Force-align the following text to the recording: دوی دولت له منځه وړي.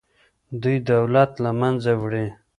دوی 0.61 0.77
دولت 0.91 1.31
له 1.43 1.51
منځه 1.59 1.91
وړي. 2.01 2.25